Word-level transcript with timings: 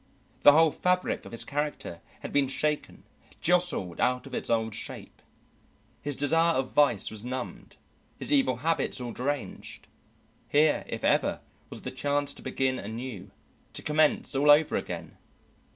The 0.41 0.53
whole 0.53 0.71
fabric 0.71 1.25
of 1.25 1.31
his 1.31 1.43
character 1.43 2.01
had 2.21 2.33
been 2.33 2.47
shaken, 2.47 3.03
jostled 3.39 3.99
out 3.99 4.25
of 4.25 4.33
its 4.33 4.49
old 4.49 4.73
shape. 4.73 5.21
His 6.01 6.15
desire 6.15 6.55
of 6.55 6.71
vice 6.71 7.11
was 7.11 7.23
numbed, 7.23 7.77
his 8.17 8.33
evil 8.33 8.55
habits 8.65 8.99
all 8.99 9.11
deranged; 9.13 9.85
here, 10.49 10.83
if 10.87 11.03
ever, 11.03 11.39
was 11.69 11.81
the 11.81 11.91
chance 11.91 12.33
to 12.33 12.41
begin 12.41 12.79
anew, 12.79 13.29
to 13.73 13.83
commence 13.83 14.35
all 14.35 14.49
over 14.49 14.75
again. 14.75 15.17